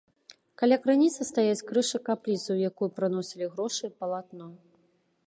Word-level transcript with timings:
Каля 0.59 0.77
крыніцы 0.85 1.27
стаяць 1.31 1.65
крыж 1.67 1.89
і 1.99 2.01
капліца, 2.07 2.47
у 2.57 2.71
якую 2.71 2.89
прыносілі 3.01 3.51
грошы 3.53 3.83
і 3.91 3.95
палатно. 4.01 4.49